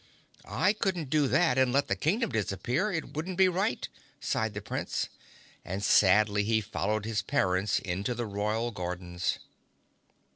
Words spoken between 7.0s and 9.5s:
his parents into the royal gardens.